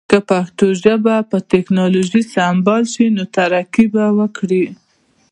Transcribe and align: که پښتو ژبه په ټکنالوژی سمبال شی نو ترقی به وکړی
که 0.09 0.17
پښتو 0.29 0.65
ژبه 0.81 1.15
په 1.29 1.37
ټکنالوژی 1.51 2.21
سمبال 2.35 2.83
شی 2.93 3.05
نو 3.15 3.23
ترقی 3.35 3.85
به 3.93 4.05
وکړی 4.17 4.63